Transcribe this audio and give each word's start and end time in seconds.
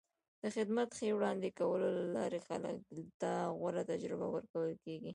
د 0.41 0.43
خدمت 0.55 0.89
ښې 0.97 1.09
وړاندې 1.13 1.49
کولو 1.59 1.87
له 1.97 2.05
لارې 2.17 2.39
خلکو 2.47 2.95
ته 3.21 3.31
غوره 3.57 3.83
تجربه 3.91 4.27
ورکول 4.31 4.71
کېږي. 4.83 5.09